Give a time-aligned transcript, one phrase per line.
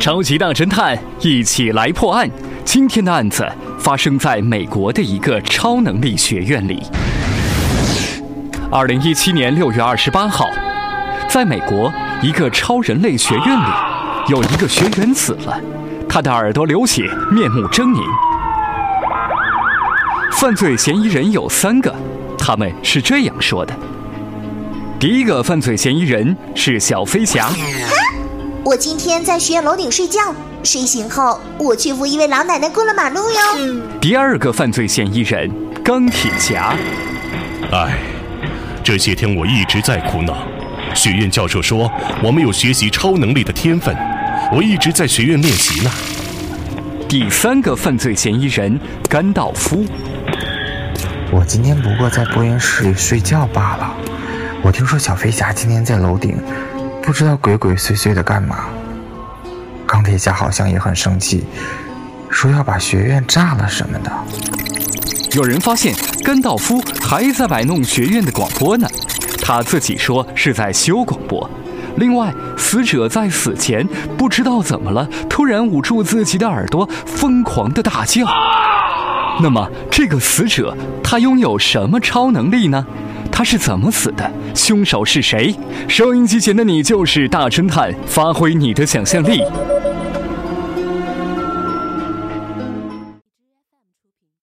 [0.00, 2.26] 超级大侦探，一起来破案。
[2.64, 3.46] 今天的案子
[3.78, 6.82] 发生在美国的一个超能力学院里。
[8.72, 10.48] 二零一七年六月二十八号，
[11.28, 11.92] 在美国
[12.22, 13.70] 一个超人类学院里，
[14.30, 15.60] 有一个学员死了，
[16.08, 18.02] 他的耳朵流血，面目狰狞。
[20.32, 21.94] 犯罪嫌疑人有三个，
[22.38, 23.76] 他们是这样说的：
[24.98, 27.50] 第一个犯罪嫌疑人是小飞侠。
[28.70, 30.32] 我今天在学院楼顶睡觉，
[30.62, 33.82] 睡醒后我去扶一位老奶奶过了马路哟。
[34.00, 35.50] 第二个犯罪嫌疑人
[35.82, 36.76] 钢铁侠。
[37.72, 37.98] 哎，
[38.84, 40.46] 这些天我一直在苦恼。
[40.94, 41.90] 学院教授说
[42.22, 43.92] 我们有学习超能力的天分，
[44.54, 45.90] 我一直在学院练习呢。
[47.08, 48.78] 第三个犯罪嫌疑人
[49.08, 49.84] 甘道夫。
[51.32, 53.92] 我今天不过在播音室里睡觉罢了。
[54.62, 56.36] 我听说小飞侠今天在楼顶。
[57.02, 58.66] 不知道鬼鬼祟祟的干嘛。
[59.86, 61.44] 钢铁侠好像也很生气，
[62.30, 64.12] 说要把学院炸了什么的。
[65.32, 65.94] 有人发现
[66.24, 68.86] 甘道夫还在摆弄学院的广播呢，
[69.42, 71.48] 他自己说是在修广播。
[71.96, 78.24] 另外，死者在死前不知道怎么了，突然捂住自己的耳朵，疯狂的大叫。
[79.42, 82.86] 那么，这个死者他拥有什么超能力呢？
[83.40, 84.30] 他是怎么死的？
[84.54, 85.56] 凶手是谁？
[85.88, 89.42] 收音机前的你就是大侦探，发挥你的想象力。